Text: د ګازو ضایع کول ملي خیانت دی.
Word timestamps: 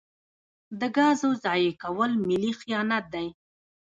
د 0.79 0.81
ګازو 0.97 1.29
ضایع 1.43 1.71
کول 1.81 2.11
ملي 2.27 2.51
خیانت 2.59 3.05
دی. 3.13 3.27